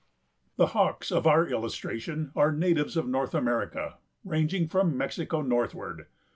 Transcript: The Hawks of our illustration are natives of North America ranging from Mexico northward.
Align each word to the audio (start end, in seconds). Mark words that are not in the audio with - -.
The 0.55 0.65
Hawks 0.73 1.11
of 1.11 1.27
our 1.27 1.45
illustration 1.47 2.31
are 2.35 2.51
natives 2.51 2.97
of 2.97 3.07
North 3.07 3.35
America 3.35 3.99
ranging 4.25 4.67
from 4.67 4.97
Mexico 4.97 5.43
northward. 5.43 6.07